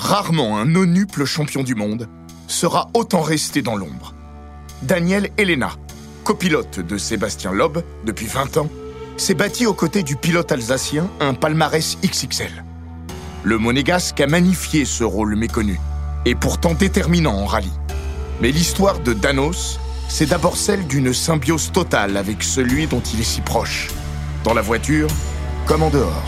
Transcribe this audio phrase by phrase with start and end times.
[0.00, 2.08] Rarement un nonuple champion du monde
[2.48, 4.14] sera autant resté dans l'ombre.
[4.80, 5.72] Daniel Elena,
[6.24, 8.70] copilote de Sébastien Loeb depuis 20 ans,
[9.18, 12.64] s'est bâti aux côtés du pilote alsacien un palmarès XXL.
[13.42, 15.78] Le monégasque a magnifié ce rôle méconnu
[16.24, 17.68] et pourtant déterminant en rallye.
[18.40, 19.78] Mais l'histoire de Danos,
[20.08, 23.88] c'est d'abord celle d'une symbiose totale avec celui dont il est si proche,
[24.44, 25.08] dans la voiture
[25.66, 26.24] comme en dehors.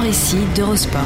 [0.00, 1.02] Récits d'Eurosport.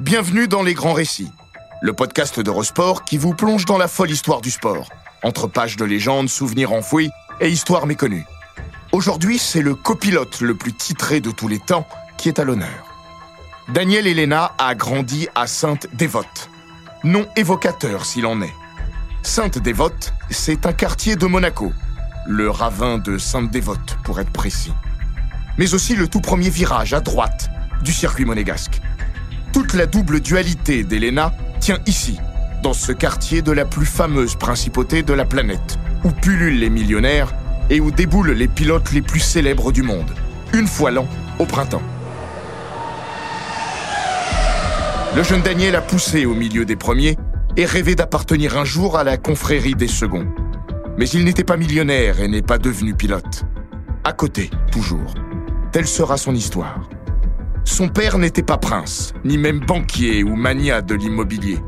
[0.00, 1.30] Bienvenue dans Les Grands Récits,
[1.80, 4.90] le podcast d'Eurosport qui vous plonge dans la folle histoire du sport,
[5.22, 8.26] entre pages de légendes, souvenirs enfouis et histoires méconnues.
[8.92, 11.88] Aujourd'hui, c'est le copilote le plus titré de tous les temps
[12.18, 12.68] qui est à l'honneur.
[13.68, 16.50] Daniel Elena a grandi à Sainte-Dévote,
[17.04, 18.59] nom évocateur s'il en est.
[19.22, 21.72] Sainte-Dévote, c'est un quartier de Monaco,
[22.26, 24.72] le ravin de Sainte-Dévote pour être précis.
[25.58, 27.50] Mais aussi le tout premier virage à droite
[27.82, 28.80] du circuit monégasque.
[29.52, 32.18] Toute la double dualité d'Elena tient ici,
[32.62, 37.32] dans ce quartier de la plus fameuse principauté de la planète, où pullulent les millionnaires
[37.68, 40.10] et où déboulent les pilotes les plus célèbres du monde,
[40.54, 41.06] une fois l'an,
[41.38, 41.82] au printemps.
[45.14, 47.18] Le jeune Daniel a poussé au milieu des premiers
[47.56, 50.26] et rêvait d'appartenir un jour à la confrérie des seconds.
[50.98, 53.44] Mais il n'était pas millionnaire et n'est pas devenu pilote.
[54.04, 55.14] À côté, toujours.
[55.72, 56.88] Telle sera son histoire.
[57.64, 61.58] Son père n'était pas prince, ni même banquier ou mania de l'immobilier.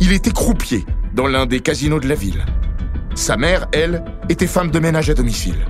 [0.00, 0.84] Il était croupier
[1.14, 2.44] dans l'un des casinos de la ville.
[3.14, 5.66] Sa mère, elle, était femme de ménage à domicile.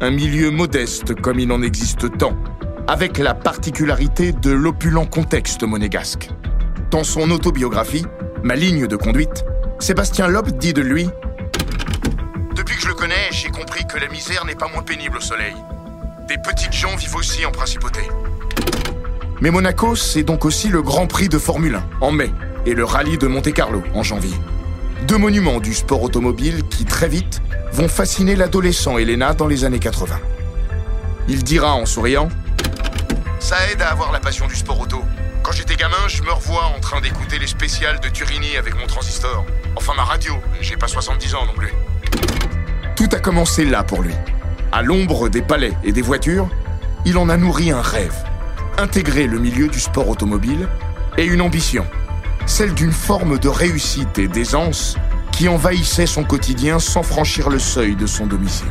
[0.00, 2.36] Un milieu modeste comme il en existe tant,
[2.88, 6.30] avec la particularité de l'opulent contexte monégasque.
[6.90, 8.06] Dans son autobiographie,
[8.42, 9.44] Ma ligne de conduite,
[9.80, 11.10] Sébastien Loeb dit de lui
[12.54, 15.20] Depuis que je le connais, j'ai compris que la misère n'est pas moins pénible au
[15.20, 15.54] soleil.
[16.26, 18.00] Des petites gens vivent aussi en principauté.
[19.42, 22.30] Mais Monaco, c'est donc aussi le Grand Prix de Formule 1 en mai
[22.64, 24.34] et le Rallye de Monte-Carlo en janvier.
[25.06, 29.78] Deux monuments du sport automobile qui, très vite, vont fasciner l'adolescent Elena dans les années
[29.78, 30.18] 80.
[31.28, 32.30] Il dira en souriant
[33.38, 35.02] Ça aide à avoir la passion du sport auto.
[35.50, 38.86] Quand j'étais gamin, je me revois en train d'écouter les spéciales de Turini avec mon
[38.86, 39.44] transistor.
[39.74, 41.72] Enfin ma radio, j'ai pas 70 ans non plus.
[42.94, 44.14] Tout a commencé là pour lui.
[44.70, 46.48] À l'ombre des palais et des voitures,
[47.04, 48.14] il en a nourri un rêve.
[48.78, 50.68] Intégrer le milieu du sport automobile
[51.18, 51.84] et une ambition.
[52.46, 54.96] Celle d'une forme de réussite et d'aisance
[55.32, 58.68] qui envahissait son quotidien sans franchir le seuil de son domicile.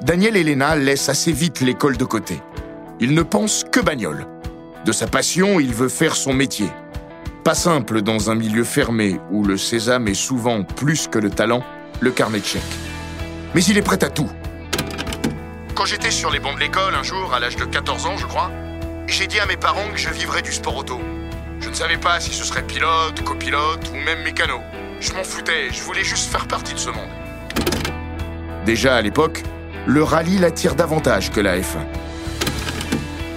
[0.00, 2.40] Daniel Elena laisse assez vite l'école de côté.
[3.00, 4.26] Il ne pense que bagnole.
[4.84, 6.68] De sa passion, il veut faire son métier.
[7.42, 11.64] Pas simple dans un milieu fermé où le sésame est souvent plus que le talent,
[12.00, 12.62] le carnet de chèques.
[13.56, 14.30] Mais il est prêt à tout.
[15.74, 18.26] Quand j'étais sur les bancs de l'école un jour, à l'âge de 14 ans je
[18.26, 18.52] crois,
[19.08, 21.00] j'ai dit à mes parents que je vivrais du sport auto.
[21.60, 24.60] Je ne savais pas si ce serait pilote, copilote ou même mécano.
[25.00, 27.10] Je m'en foutais, je voulais juste faire partie de ce monde.
[28.64, 29.42] Déjà à l'époque,
[29.88, 31.78] le rallye l'attire davantage que la F1.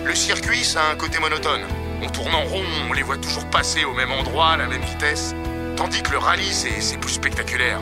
[0.03, 1.61] Le circuit, ça a un côté monotone.
[2.03, 4.81] On tourne en rond, on les voit toujours passer au même endroit, à la même
[4.81, 5.33] vitesse.
[5.77, 7.79] Tandis que le rallye, c'est plus spectaculaire.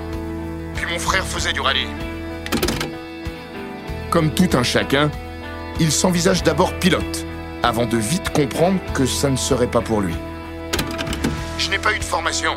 [0.75, 1.87] Puis mon frère faisait du rallye.
[4.11, 5.09] Comme tout un chacun,
[5.79, 7.25] il s'envisage d'abord pilote,
[7.63, 10.13] avant de vite comprendre que ça ne serait pas pour lui.
[11.57, 12.55] Je n'ai pas eu de formation.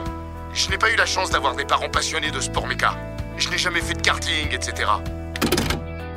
[0.52, 2.98] Je n'ai pas eu la chance d'avoir des parents passionnés de sport méca.
[3.38, 4.90] Je n'ai jamais fait de karting, etc.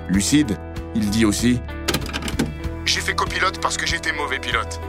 [0.08, 0.58] Lucide,
[0.94, 1.60] il dit aussi
[2.86, 4.80] J'ai fait copilote parce que j'étais mauvais pilote.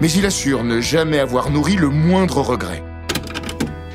[0.00, 2.82] Mais il assure ne jamais avoir nourri le moindre regret.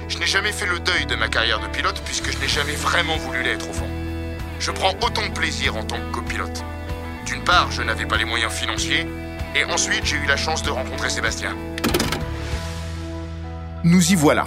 [0.09, 2.73] Je n'ai jamais fait le deuil de ma carrière de pilote puisque je n'ai jamais
[2.73, 3.87] vraiment voulu l'être au fond.
[4.59, 6.63] je prends autant de plaisir en tant que copilote.
[7.25, 9.07] D'une part, je n'avais pas les moyens financiers,
[9.55, 11.55] et ensuite j'ai eu la chance de rencontrer Sébastien.
[13.83, 14.45] Nous y voilà.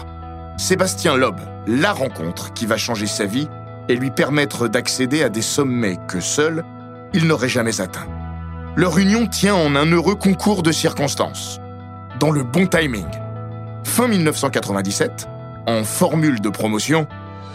[0.58, 3.48] Sébastien Loeb, la rencontre qui va changer sa vie
[3.88, 6.64] et lui permettre d'accéder à des sommets que seul,
[7.12, 8.08] il n'aurait jamais atteints.
[8.76, 11.60] Leur union tient en un heureux concours de circonstances,
[12.18, 13.06] dans le bon timing.
[13.84, 15.28] Fin 1997,
[15.66, 17.06] en formule de promotion,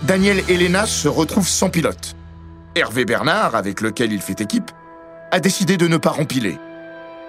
[0.04, 2.16] Daniel Elena se retrouve sans pilote.
[2.76, 4.72] Hervé Bernard, avec lequel il fait équipe,
[5.32, 6.58] a décidé de ne pas rempiler.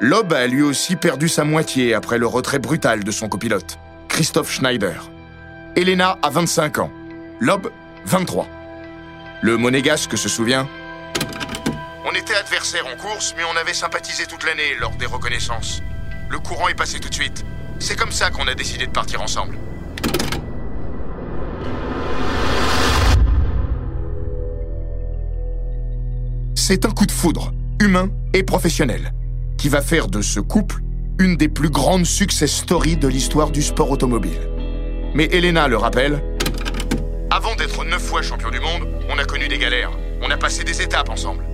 [0.01, 3.79] Loeb a lui aussi perdu sa moitié après le retrait brutal de son copilote,
[4.09, 5.11] Christophe Schneider.
[5.77, 6.91] Elena a 25 ans,
[7.41, 7.69] Loeb
[8.07, 8.49] 23.
[9.45, 10.69] Le monégasque se souvient
[12.05, 15.83] On était adversaires en course, mais on avait sympathisé toute l'année lors des reconnaissances.
[16.31, 17.45] Le courant est passé tout de suite.
[17.81, 19.59] C'est comme ça qu'on a décidé de partir ensemble.
[26.55, 29.13] C'est un coup de foudre, humain et professionnel,
[29.59, 30.77] qui va faire de ce couple
[31.19, 34.49] une des plus grandes success stories de l'histoire du sport automobile.
[35.15, 36.23] Mais Elena le rappelle,
[37.33, 39.91] avant d'être neuf fois champion du monde, on a connu des galères.
[40.21, 41.45] On a passé des étapes ensemble.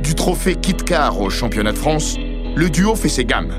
[0.00, 2.16] Du trophée Kit Car au championnat de France,
[2.54, 3.52] le duo fait ses gammes.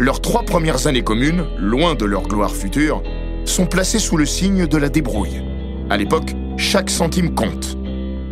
[0.00, 3.00] Leurs trois premières années communes, loin de leur gloire future,
[3.44, 5.40] sont placées sous le signe de la débrouille.
[5.88, 7.78] À l'époque, chaque centime compte.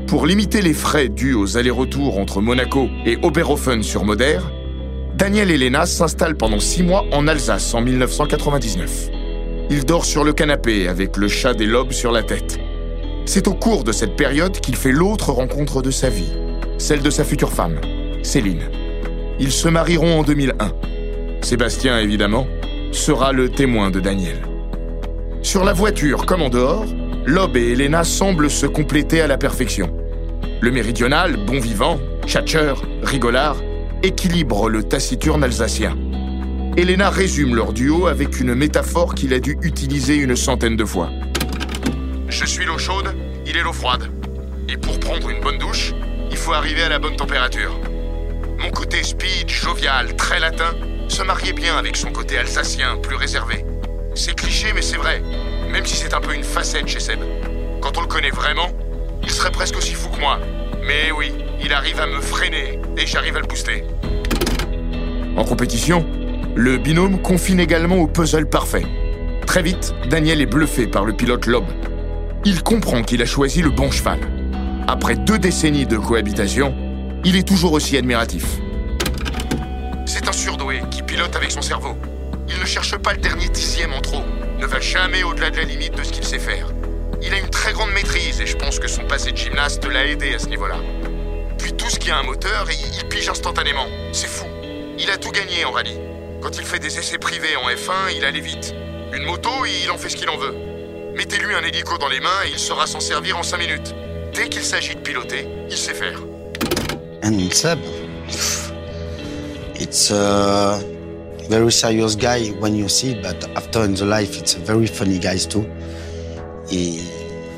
[0.08, 4.40] Pour limiter les frais dus aux allers-retours entre Monaco et Oberhofen sur Moder,
[5.14, 9.17] Daniel Elena s'installe pendant six mois en Alsace en 1999.
[9.70, 12.58] Il dort sur le canapé avec le chat des lobes sur la tête.
[13.26, 16.32] C'est au cours de cette période qu'il fait l'autre rencontre de sa vie,
[16.78, 17.78] celle de sa future femme,
[18.22, 18.62] Céline.
[19.38, 20.72] Ils se marieront en 2001.
[21.42, 22.46] Sébastien, évidemment,
[22.92, 24.38] sera le témoin de Daniel.
[25.42, 26.86] Sur la voiture comme en dehors,
[27.26, 29.94] Lob et Elena semblent se compléter à la perfection.
[30.62, 33.56] Le méridional, bon vivant, tchatcheur, rigolard,
[34.02, 35.94] équilibre le taciturne alsacien.
[36.78, 41.10] Elena résume leur duo avec une métaphore qu'il a dû utiliser une centaine de fois.
[42.28, 43.16] Je suis l'eau chaude,
[43.46, 44.08] il est l'eau froide.
[44.68, 45.92] Et pour prendre une bonne douche,
[46.30, 47.80] il faut arriver à la bonne température.
[48.60, 50.72] Mon côté speed, jovial, très latin,
[51.08, 53.64] se mariait bien avec son côté alsacien, plus réservé.
[54.14, 55.20] C'est cliché, mais c'est vrai
[55.70, 57.20] même si c'est un peu une facette chez Seb.
[57.80, 58.70] Quand on le connaît vraiment,
[59.22, 60.38] il serait presque aussi fou que moi.
[60.82, 61.32] Mais oui,
[61.62, 63.84] il arrive à me freiner et j'arrive à le booster.
[65.36, 66.06] En compétition,
[66.54, 68.84] le binôme confine également au puzzle parfait.
[69.46, 71.64] Très vite, Daniel est bluffé par le pilote Lob.
[72.44, 74.18] Il comprend qu'il a choisi le bon cheval.
[74.86, 76.74] Après deux décennies de cohabitation,
[77.24, 78.44] il est toujours aussi admiratif.
[80.06, 81.96] C'est un surdoué qui pilote avec son cerveau.
[82.48, 84.22] Il ne cherche pas le dernier dixième en trop
[84.58, 86.66] ne va jamais au-delà de la limite de ce qu'il sait faire.
[87.22, 90.06] Il a une très grande maîtrise et je pense que son passé de gymnaste l'a
[90.06, 90.76] aidé à ce niveau-là.
[91.58, 93.86] Puis tout ce qui a un moteur, il, pige instantanément.
[94.12, 94.46] C'est fou.
[94.98, 96.07] Il a tout gagné en rallye.
[96.40, 98.72] Quand il fait des essais privés en F1, il allait vite.
[99.12, 100.54] Une moto, il en fait ce qu'il en veut.
[101.16, 103.94] Mettez-lui un hélico dans les mains et il saura s'en servir en 5 minutes.
[104.34, 106.20] Dès qu'il s'agit de piloter, il sait faire.
[107.24, 107.80] And Seb,
[109.80, 110.78] it's uh,
[111.48, 115.18] very serious guy when you see, but after in the life, it's a very funny
[115.18, 115.66] guy too.
[116.68, 117.00] He,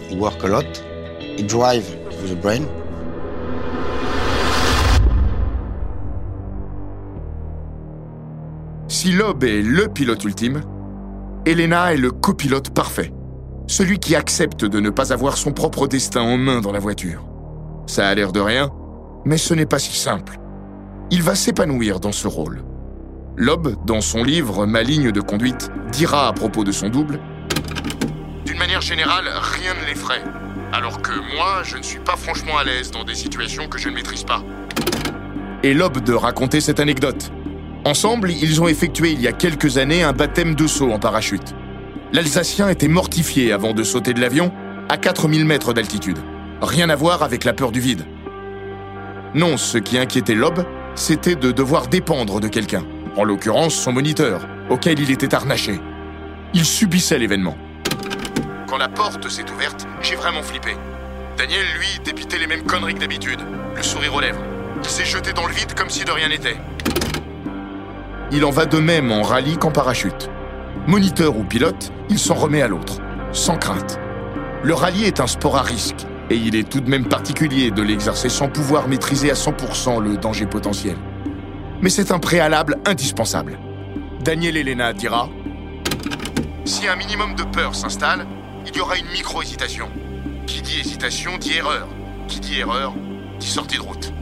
[0.08, 0.82] he work a lot.
[1.18, 1.86] He drive
[2.22, 2.66] with the brain.
[9.00, 10.60] Si Loeb est le pilote ultime,
[11.46, 13.14] Elena est le copilote parfait.
[13.66, 17.24] Celui qui accepte de ne pas avoir son propre destin en main dans la voiture.
[17.86, 18.68] Ça a l'air de rien,
[19.24, 20.38] mais ce n'est pas si simple.
[21.10, 22.62] Il va s'épanouir dans ce rôle.
[23.38, 27.20] Loeb, dans son livre Ma ligne de conduite, dira à propos de son double
[28.44, 30.24] D'une manière générale, rien ne l'effraie.
[30.74, 33.88] Alors que moi, je ne suis pas franchement à l'aise dans des situations que je
[33.88, 34.42] ne maîtrise pas.
[35.62, 37.32] Et Loeb de raconter cette anecdote.
[37.84, 41.54] Ensemble, ils ont effectué il y a quelques années un baptême de saut en parachute.
[42.12, 44.52] L'Alsacien était mortifié avant de sauter de l'avion
[44.88, 46.18] à 4000 mètres d'altitude.
[46.60, 48.04] Rien à voir avec la peur du vide.
[49.34, 50.60] Non, ce qui inquiétait Loeb,
[50.94, 52.84] c'était de devoir dépendre de quelqu'un
[53.16, 55.80] en l'occurrence son moniteur, auquel il était harnaché.
[56.54, 57.56] Il subissait l'événement.
[58.66, 60.76] Quand la porte s'est ouverte, j'ai vraiment flippé.
[61.36, 63.40] Daniel, lui, dépitait les mêmes conneries que d'habitude,
[63.76, 64.42] le sourire aux lèvres.
[64.82, 66.56] Il s'est jeté dans le vide comme si de rien n'était.
[68.32, 70.30] Il en va de même en rallye qu'en parachute.
[70.86, 73.00] Moniteur ou pilote, il s'en remet à l'autre,
[73.32, 73.98] sans crainte.
[74.62, 77.82] Le rallye est un sport à risque, et il est tout de même particulier de
[77.82, 80.96] l'exercer sans pouvoir maîtriser à 100% le danger potentiel
[81.82, 83.58] mais c'est un préalable indispensable.
[84.20, 85.28] Daniel Elena dira
[86.64, 88.26] Si un minimum de peur s'installe,
[88.66, 89.88] il y aura une micro-hésitation.
[90.46, 91.88] Qui dit hésitation dit erreur.
[92.28, 92.92] qui dit erreur,
[93.38, 94.12] dit sortie de route.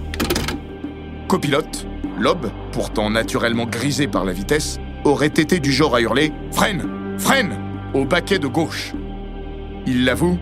[1.27, 1.87] Copilote,
[2.19, 7.59] Lob, pourtant naturellement grisé par la vitesse, aurait été du genre à hurler Freine Freine
[7.95, 8.95] au baquet de gauche.
[9.87, 10.39] Il l'avoue,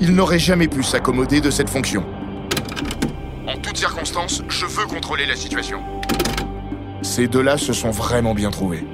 [0.00, 2.04] il n'aurait jamais pu s'accommoder de cette fonction.
[3.46, 5.80] En toutes circonstances, je veux contrôler la situation.
[7.02, 8.84] Ces deux-là se sont vraiment bien trouvés.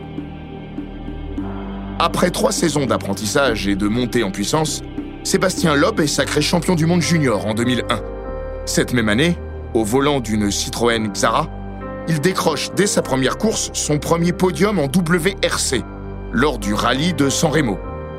[1.98, 4.82] Après trois saisons d'apprentissage et de montée en puissance,
[5.24, 8.00] Sébastien Loeb est sacré champion du monde junior en 2001.
[8.66, 9.38] Cette même année,
[9.72, 11.48] au volant d'une Citroën Xara,
[12.08, 15.82] il décroche dès sa première course son premier podium en WRC,
[16.32, 17.78] lors du rallye de San Remo,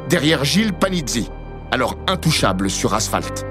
[0.10, 1.30] derrière Gilles Panizzi,
[1.72, 3.46] alors intouchable sur asphalte.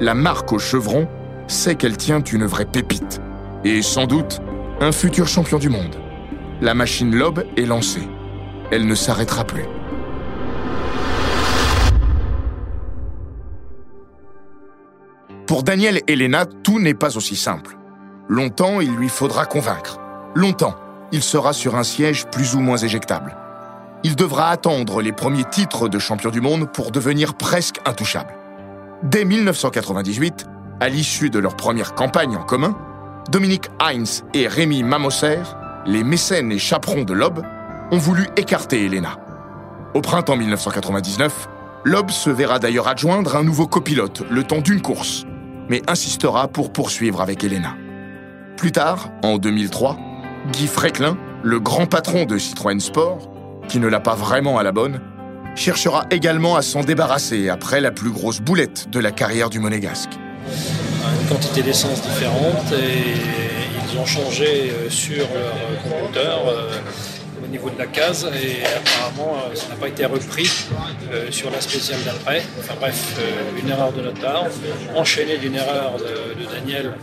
[0.00, 1.08] La marque au chevron
[1.48, 3.20] sait qu'elle tient une vraie pépite,
[3.64, 4.40] et sans doute
[4.80, 5.96] un futur champion du monde.
[6.60, 8.08] La machine Loeb est lancée.
[8.70, 9.64] Elle ne s'arrêtera plus.
[15.46, 17.76] Pour Daniel Elena, tout n'est pas aussi simple.
[18.28, 19.98] Longtemps, il lui faudra convaincre.
[20.34, 20.74] Longtemps,
[21.12, 23.36] il sera sur un siège plus ou moins éjectable.
[24.02, 28.34] Il devra attendre les premiers titres de champion du monde pour devenir presque intouchable.
[29.04, 30.46] Dès 1998,
[30.80, 32.76] à l'issue de leur première campagne en commun,
[33.30, 35.42] Dominique Heinz et Rémi Mamoser,
[35.86, 37.38] les mécènes et chaperons de Loeb,
[37.92, 39.18] ont voulu écarter Elena.
[39.94, 41.48] Au printemps 1999,
[41.84, 45.24] Loeb se verra d'ailleurs adjoindre un nouveau copilote le temps d'une course,
[45.68, 47.74] mais insistera pour poursuivre avec Elena.
[48.56, 49.98] Plus tard, en 2003,
[50.50, 53.30] Guy Frecklin, le grand patron de Citroën Sport,
[53.68, 55.02] qui ne l'a pas vraiment à la bonne,
[55.54, 60.12] cherchera également à s'en débarrasser après la plus grosse boulette de la carrière du monégasque.
[61.20, 66.70] Une quantité d'essence différente et ils ont changé euh, sur leur conducteur euh,
[67.44, 70.50] au niveau de la case et apparemment euh, ça n'a pas été repris
[71.30, 72.42] sur la spéciale d'après.
[72.58, 73.20] Enfin bref,
[73.62, 74.46] une erreur de notre part,
[74.96, 76.94] enchaînée d'une erreur de Daniel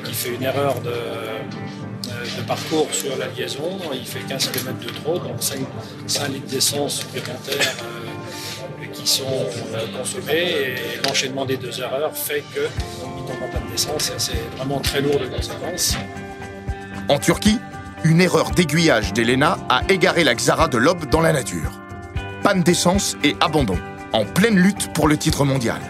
[0.00, 3.78] qui fait une erreur de, de, parcours sur la liaison.
[3.92, 5.58] Il fait 15 km de trop, donc 5,
[6.06, 10.50] 5 litres d'essence supplémentaires euh, qui sont euh, consommés.
[10.50, 12.62] Et l'enchaînement des deux erreurs fait qu'il
[13.26, 15.96] tombe en panne d'essence c'est vraiment très lourd de conséquences.
[17.08, 17.58] En Turquie,
[18.04, 21.80] une erreur d'aiguillage d'Elena a égaré la Xara de Lob dans la nature.
[22.42, 23.78] Panne d'essence et abandon,
[24.12, 25.80] en pleine lutte pour le titre mondial.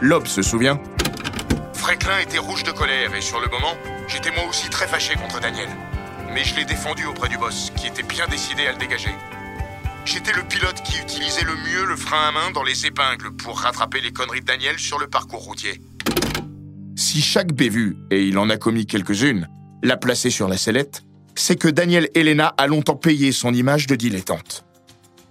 [0.00, 0.80] Lob se souvient
[1.92, 3.76] Fréclin était rouge de colère et sur le moment,
[4.08, 5.68] j'étais moi aussi très fâché contre Daniel.
[6.32, 9.10] Mais je l'ai défendu auprès du boss, qui était bien décidé à le dégager.
[10.06, 13.60] J'étais le pilote qui utilisait le mieux le frein à main dans les épingles pour
[13.60, 15.82] rattraper les conneries de Daniel sur le parcours routier.
[16.96, 19.46] Si chaque bévue, et il en a commis quelques-unes,
[19.82, 21.02] l'a placé sur la sellette,
[21.34, 24.64] c'est que Daniel Elena a longtemps payé son image de dilettante.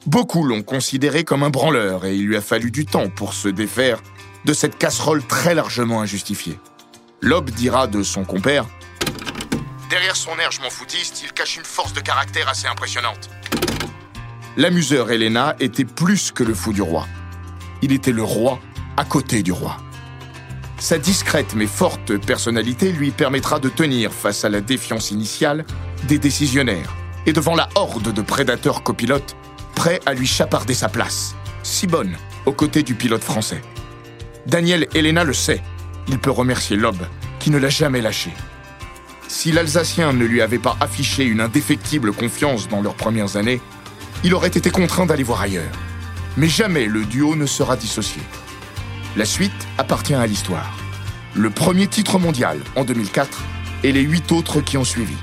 [0.06, 3.48] Beaucoup l'ont considéré comme un branleur et il lui a fallu du temps pour se
[3.48, 4.04] défaire
[4.46, 6.60] de cette casserole très largement injustifiée.
[7.22, 8.66] Lob dira de son compère
[9.90, 13.30] Derrière son air je m'en foutiste, il cache une force de caractère assez impressionnante.
[14.58, 17.08] L'amuseur Elena était plus que le fou du roi.
[17.82, 18.60] Il était le roi
[18.98, 19.78] à côté du roi.
[20.80, 25.66] Sa discrète mais forte personnalité lui permettra de tenir face à la défiance initiale
[26.06, 26.96] des décisionnaires
[27.26, 29.36] et devant la horde de prédateurs copilotes
[29.76, 33.62] prêts à lui chaparder sa place, si bonne aux côtés du pilote français.
[34.48, 35.62] Daniel Elena le sait.
[36.08, 36.98] Il peut remercier Lob,
[37.40, 38.32] qui ne l'a jamais lâché.
[39.28, 43.62] Si l'Alsacien ne lui avait pas affiché une indéfectible confiance dans leurs premières années,
[44.24, 45.72] il aurait été contraint d'aller voir ailleurs.
[46.38, 48.22] Mais jamais le duo ne sera dissocié.
[49.16, 50.78] La suite appartient à l'histoire.
[51.36, 53.42] Le premier titre mondial en 2004
[53.84, 55.16] et les huit autres qui ont suivi.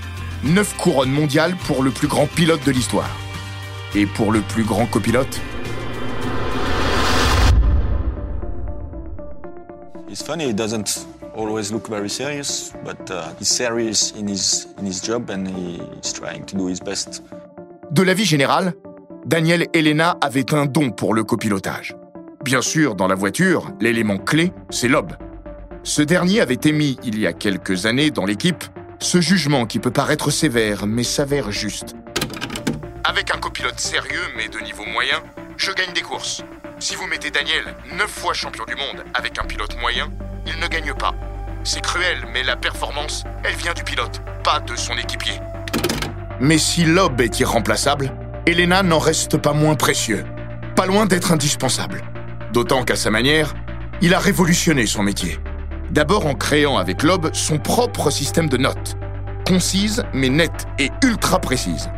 [0.44, 3.10] Neuf couronnes mondiales pour le plus grand pilote de l'histoire.
[3.94, 5.40] Et pour le plus grand copilote,
[10.18, 11.06] It's funny, he doesn't
[11.36, 16.12] always look very serious, but uh, he's serious in his, in his job and he's
[16.12, 17.22] trying to do his best.
[17.92, 18.74] De la vie générale,
[19.26, 21.94] Daniel Elena avait un don pour le copilotage.
[22.44, 25.12] Bien sûr, dans la voiture, l'élément clé, c'est Lob.
[25.84, 28.64] Ce dernier avait émis, il y a quelques années, dans l'équipe,
[28.98, 31.94] ce jugement qui peut paraître sévère, mais s'avère juste.
[33.04, 35.22] Avec un copilote sérieux, mais de niveau moyen,
[35.56, 36.42] je gagne des courses.
[36.80, 40.10] Si vous mettez Daniel, neuf fois champion du monde, avec un pilote moyen,
[40.46, 41.12] il ne gagne pas.
[41.64, 45.40] C'est cruel, mais la performance, elle vient du pilote, pas de son équipier.
[46.38, 48.12] Mais si Lob est irremplaçable,
[48.46, 50.24] Elena n'en reste pas moins précieux,
[50.76, 52.02] pas loin d'être indispensable.
[52.52, 53.54] D'autant qu'à sa manière,
[54.00, 55.40] il a révolutionné son métier.
[55.90, 58.94] D'abord en créant avec Lob son propre système de notes,
[59.44, 61.90] concise mais nette et ultra précise.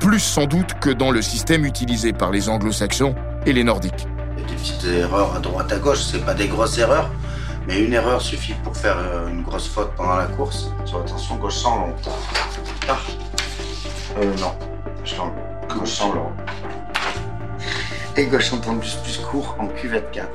[0.00, 4.06] Plus sans doute que dans le système utilisé par les anglo-saxons et les nordiques
[4.62, 7.10] petites erreurs à droite à gauche, c'est pas des grosses erreurs.
[7.66, 10.70] Mais une erreur suffit pour faire euh, une grosse faute pendant la course.
[10.84, 11.94] Sur attention, gauche sans long.
[12.88, 12.98] Ah.
[14.18, 14.54] Euh, non.
[15.04, 15.14] Je.
[15.74, 16.30] Gauche sans long.
[18.16, 20.28] Et gauche en plus plus court en cuvette 4.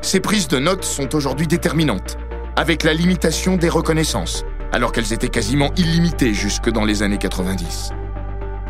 [0.00, 2.16] Ces prises de notes sont aujourd'hui déterminantes,
[2.56, 7.90] avec la limitation des reconnaissances, alors qu'elles étaient quasiment illimitées jusque dans les années 90.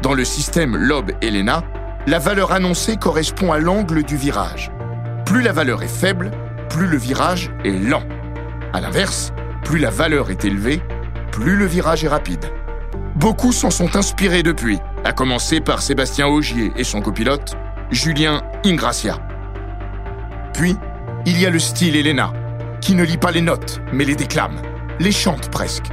[0.03, 1.63] Dans le système Loeb-Elena,
[2.07, 4.73] la valeur annoncée correspond à l'angle du virage.
[5.39, 6.33] Plus la valeur est faible,
[6.69, 8.03] plus le virage est lent.
[8.73, 10.83] A l'inverse, plus la valeur est élevée,
[11.31, 12.45] plus le virage est rapide.
[13.15, 17.57] Beaucoup s'en sont inspirés depuis, à commencer par Sébastien Augier et son copilote,
[17.93, 19.21] Julien Ingracia.
[20.55, 20.75] Puis,
[21.25, 22.33] il y a le style Elena,
[22.81, 24.61] qui ne lit pas les notes, mais les déclame,
[24.99, 25.87] les chante presque.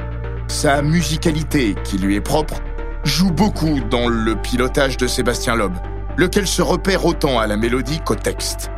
[0.48, 2.60] Sa musicalité, qui lui est propre,
[3.04, 5.74] joue beaucoup dans le pilotage de Sébastien Loeb,
[6.16, 8.72] lequel se repère autant à la mélodie qu'au texte.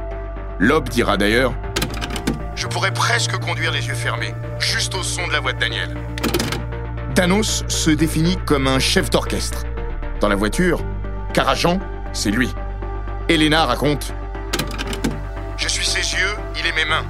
[0.61, 1.55] Loeb dira d'ailleurs
[2.57, 5.97] Je pourrais presque conduire les yeux fermés, juste au son de la voix de Daniel.
[7.15, 9.65] Thanos se définit comme un chef d'orchestre.
[10.21, 10.81] Dans la voiture,
[11.33, 11.79] Carajan,
[12.13, 12.53] c'est lui.
[13.29, 14.13] Elena raconte
[15.57, 17.07] Je suis ses yeux, il est mes mains.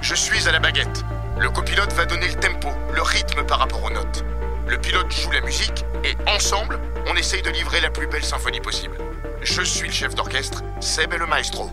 [0.00, 1.04] Je suis à la baguette.
[1.40, 4.24] Le copilote va donner le tempo, le rythme par rapport aux notes.
[4.68, 6.78] Le pilote joue la musique et ensemble,
[7.10, 8.96] on essaye de livrer la plus belle symphonie possible.
[9.42, 11.68] Je suis le chef d'orchestre, Seb est le maestro.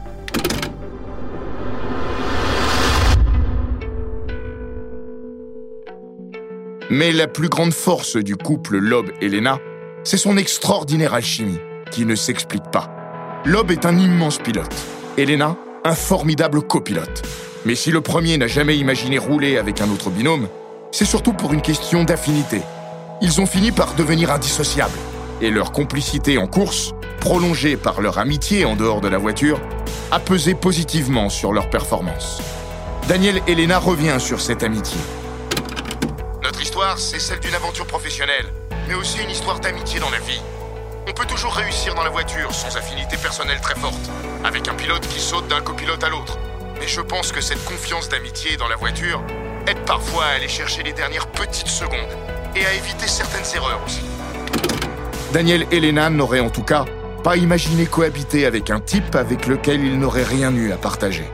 [6.92, 9.60] Mais la plus grande force du couple Loeb-Elena,
[10.04, 11.60] c'est son extraordinaire alchimie,
[11.92, 12.90] qui ne s'explique pas.
[13.46, 14.74] Loeb est un immense pilote,
[15.16, 15.56] Elena,
[15.86, 17.22] un formidable copilote.
[17.64, 20.48] Mais si le premier n'a jamais imaginé rouler avec un autre binôme,
[20.92, 22.62] c'est surtout pour une question d'affinité.
[23.22, 24.98] Ils ont fini par devenir indissociables,
[25.42, 29.62] et leur complicité en course, prolongée par leur amitié en dehors de la voiture,
[30.10, 32.42] a pesé positivement sur leur performance.
[33.08, 34.98] Daniel Elena revient sur cette amitié.
[36.60, 38.46] Notre histoire, c'est celle d'une aventure professionnelle,
[38.90, 40.42] mais aussi une histoire d'amitié dans la vie.
[41.08, 44.12] On peut toujours réussir dans la voiture sans affinité personnelle très forte,
[44.44, 46.38] avec un pilote qui saute d'un copilote à l'autre.
[46.78, 49.24] Mais je pense que cette confiance d'amitié dans la voiture
[49.68, 52.18] aide parfois à aller chercher les dernières petites secondes
[52.58, 54.02] et à éviter certaines erreurs aussi.
[55.32, 56.84] Daniel Elena n'aurait en tout cas
[57.24, 61.32] pas imaginé cohabiter avec un type avec lequel il n'aurait rien eu à partager.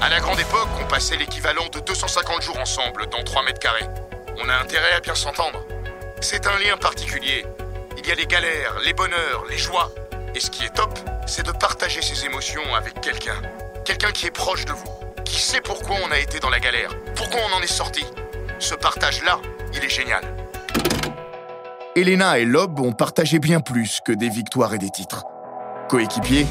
[0.00, 0.37] À la grande
[0.88, 3.86] passait l'équivalent de 250 jours ensemble dans 3 mètres carrés.
[4.38, 5.62] On a intérêt à bien s'entendre.
[6.20, 7.44] C'est un lien particulier.
[7.98, 9.92] Il y a les galères, les bonheurs, les joies.
[10.34, 13.40] Et ce qui est top, c'est de partager ses émotions avec quelqu'un.
[13.84, 14.90] Quelqu'un qui est proche de vous,
[15.24, 18.04] qui sait pourquoi on a été dans la galère, pourquoi on en est sorti.
[18.58, 19.40] Ce partage-là,
[19.74, 20.22] il est génial.
[21.96, 25.24] Elena et Lob ont partagé bien plus que des victoires et des titres.
[25.88, 26.46] Coéquipiers,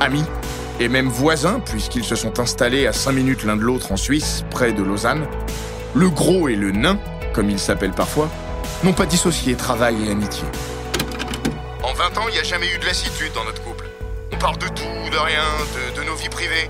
[0.00, 0.24] amis
[0.82, 4.44] et même voisins, puisqu'ils se sont installés à 5 minutes l'un de l'autre en Suisse,
[4.50, 5.28] près de Lausanne,
[5.94, 6.98] le gros et le nain,
[7.32, 8.28] comme ils s'appellent parfois,
[8.82, 10.42] n'ont pas dissocié travail et amitié.
[11.84, 13.86] En 20 ans, il n'y a jamais eu de lassitude dans notre couple.
[14.32, 15.44] On parle de tout, de rien,
[15.94, 16.68] de, nos vies privées.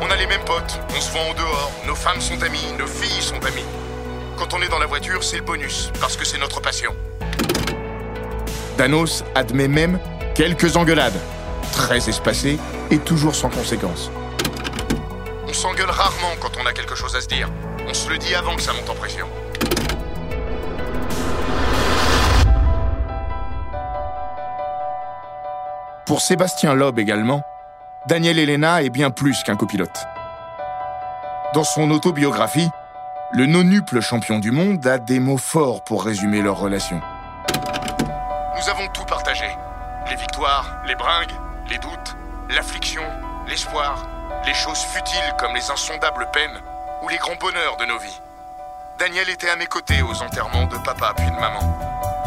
[0.00, 2.86] On a les mêmes potes, on se voit en dehors, nos femmes sont amies, nos
[2.86, 3.66] filles sont amies.
[4.38, 6.94] Quand on est dans la voiture, c'est le bonus, parce que c'est notre passion.
[8.78, 9.98] Danos admet même
[10.34, 11.20] quelques engueulades,
[11.72, 12.58] très espacées
[12.90, 14.10] et toujours sans conséquence.
[15.48, 17.48] On s'engueule rarement quand on a quelque chose à se dire.
[17.88, 19.26] On se le dit avant que ça monte en pression.
[26.06, 27.42] Pour Sébastien Loeb également,
[28.06, 30.06] Daniel Elena est bien plus qu'un copilote.
[31.54, 32.68] Dans son autobiographie,
[33.32, 37.00] le nonuple champion du monde a des mots forts pour résumer leur relation.
[38.56, 39.46] Nous avons tout partagé.
[40.08, 41.32] Les victoires, les bringues,
[41.68, 42.16] les doutes,
[42.54, 43.02] l'affliction,
[43.48, 44.06] l'espoir,
[44.46, 46.60] les choses futiles comme les insondables peines
[47.02, 48.20] ou les grands bonheurs de nos vies.
[48.98, 51.78] Daniel était à mes côtés aux enterrements de papa puis de maman.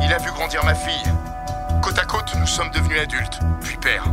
[0.01, 1.03] Il a vu grandir ma fille.
[1.81, 4.05] Côte à côte, nous sommes devenus adultes, puis pères.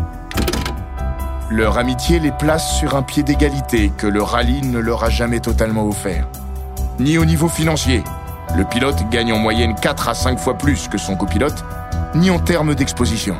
[1.49, 5.41] Leur amitié les place sur un pied d'égalité que le rallye ne leur a jamais
[5.41, 6.27] totalement offert.
[6.99, 8.03] Ni au niveau financier,
[8.57, 11.65] le pilote gagne en moyenne 4 à 5 fois plus que son copilote,
[12.15, 13.37] ni en termes d'exposition.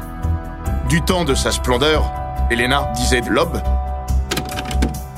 [0.89, 2.11] Du temps de sa splendeur,
[2.51, 3.63] Elena disait de Lob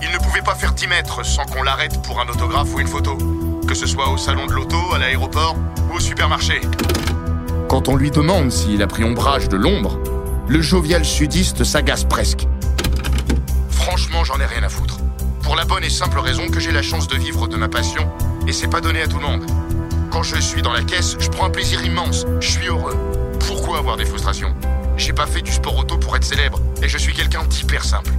[0.03, 2.87] Il ne pouvait pas faire 10 mètres sans qu'on l'arrête pour un autographe ou une
[2.87, 3.17] photo,
[3.67, 5.57] que ce soit au salon de l'auto, à l'aéroport
[5.91, 6.61] ou au supermarché.
[7.71, 9.99] Quand on lui demande s'il a pris ombrage de l'ombre,
[10.47, 12.47] le jovial sudiste s'agace presque.
[13.71, 14.99] Franchement, j'en ai rien à foutre.
[15.43, 18.11] Pour la bonne et simple raison que j'ai la chance de vivre de ma passion,
[18.47, 19.47] et c'est pas donné à tout le monde.
[20.11, 22.97] Quand je suis dans la caisse, je prends un plaisir immense, je suis heureux.
[23.47, 24.55] Pourquoi avoir des frustrations?
[24.97, 28.13] J'ai pas fait du sport auto pour être célèbre, et je suis quelqu'un d'hyper simple.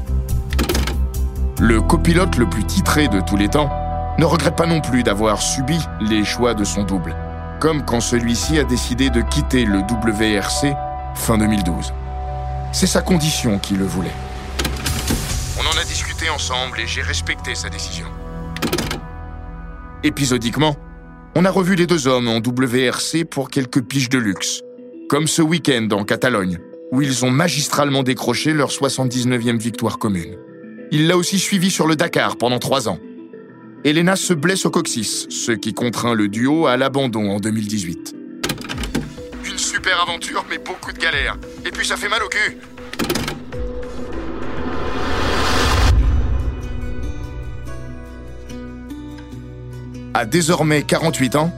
[1.59, 3.69] le copilote le plus titré de tous les temps,
[4.17, 7.15] ne regrette pas non plus d'avoir subi les choix de son double,
[7.59, 10.75] comme quand celui-ci a décidé de quitter le WRC
[11.15, 11.93] fin 2012.
[12.71, 14.13] C'est sa condition qui le voulait.
[15.59, 18.07] On en a discuté ensemble et j'ai respecté sa décision.
[20.03, 20.75] Épisodiquement,
[21.36, 24.62] on a revu les deux hommes en WRC pour quelques piges de luxe,
[25.13, 26.58] comme ce week-end en Catalogne,
[26.91, 30.39] où ils ont magistralement décroché leur 79e victoire commune.
[30.89, 32.97] Il l'a aussi suivi sur le Dakar pendant trois ans.
[33.84, 38.15] Elena se blesse au coccyx, ce qui contraint le duo à l'abandon en 2018.
[39.45, 41.38] Une super aventure, mais beaucoup de galères.
[41.63, 42.58] Et puis ça fait mal au cul.
[50.15, 51.54] À désormais 48 ans,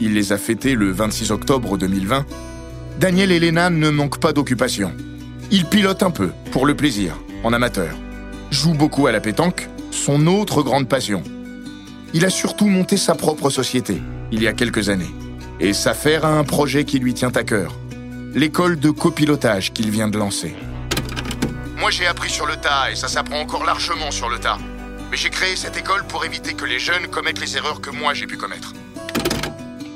[0.00, 2.24] il les a fêtés le 26 octobre 2020,
[3.00, 4.92] Daniel Elena ne manque pas d'occupation.
[5.50, 7.96] Il pilote un peu, pour le plaisir, en amateur.
[8.50, 11.22] Joue beaucoup à la pétanque, son autre grande passion.
[12.12, 15.14] Il a surtout monté sa propre société, il y a quelques années.
[15.60, 17.74] Et s'affaire à un projet qui lui tient à cœur.
[18.34, 20.54] L'école de copilotage qu'il vient de lancer.
[21.78, 24.58] Moi j'ai appris sur le tas et ça s'apprend encore largement sur le tas.
[25.10, 28.12] Mais j'ai créé cette école pour éviter que les jeunes commettent les erreurs que moi
[28.12, 28.74] j'ai pu commettre.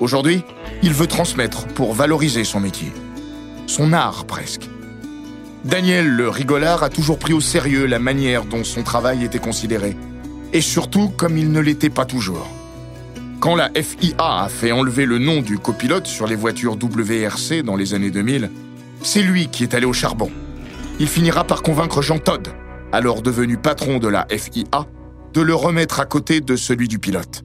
[0.00, 0.42] Aujourd'hui,
[0.84, 2.92] il veut transmettre pour valoriser son métier.
[3.66, 4.68] Son art presque.
[5.64, 9.96] Daniel le rigolard a toujours pris au sérieux la manière dont son travail était considéré.
[10.52, 12.46] Et surtout comme il ne l'était pas toujours.
[13.40, 17.76] Quand la FIA a fait enlever le nom du copilote sur les voitures WRC dans
[17.76, 18.50] les années 2000,
[19.02, 20.30] c'est lui qui est allé au charbon.
[21.00, 22.48] Il finira par convaincre Jean Todd,
[22.92, 24.86] alors devenu patron de la FIA,
[25.32, 27.42] de le remettre à côté de celui du pilote.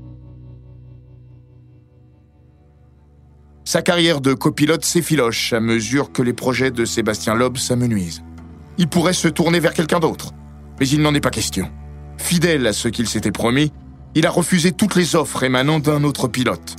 [3.69, 8.23] Sa carrière de copilote s'effiloche à mesure que les projets de Sébastien Loeb s'amenuisent.
[8.79, 10.33] Il pourrait se tourner vers quelqu'un d'autre,
[10.79, 11.69] mais il n'en est pas question.
[12.17, 13.71] Fidèle à ce qu'il s'était promis,
[14.15, 16.77] il a refusé toutes les offres émanant d'un autre pilote.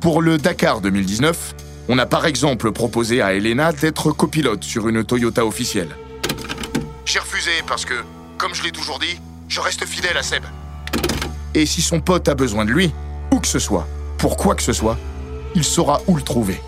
[0.00, 1.54] Pour le Dakar 2019,
[1.88, 5.94] on a par exemple proposé à Elena d'être copilote sur une Toyota officielle.
[7.04, 7.94] J'ai refusé parce que,
[8.36, 10.42] comme je l'ai toujours dit, je reste fidèle à Seb.
[11.54, 12.90] Et si son pote a besoin de lui,
[13.30, 13.86] où que ce soit,
[14.18, 14.98] pour quoi que ce soit,
[15.54, 16.60] il saura où le trouver.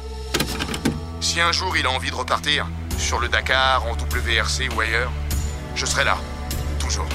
[1.20, 2.66] Si un jour il a envie de repartir,
[2.98, 5.12] sur le Dakar, en WRC ou ailleurs,
[5.74, 6.16] je serai là,
[6.78, 7.06] toujours.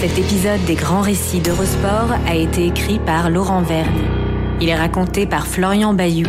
[0.00, 3.98] Cet épisode des grands récits d'Eurosport a été écrit par Laurent Verne.
[4.60, 6.28] Il est raconté par Florian Bayou,